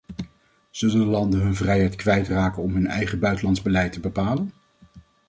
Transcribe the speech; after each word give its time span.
Zullen 0.69 0.97
de 0.99 1.05
landen 1.05 1.39
hun 1.39 1.55
vrijheid 1.55 1.95
kwijtraken 1.95 2.63
om 2.63 2.73
hun 2.73 2.87
eigen 2.87 3.19
buitenlands 3.19 3.61
beleid 3.61 3.91
te 3.91 3.99
bepalen? 3.99 4.51